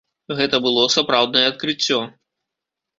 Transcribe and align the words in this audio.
Гэта 0.39 0.59
было 0.65 0.87
сапраўднае 0.95 1.45
адкрыццё. 1.53 2.05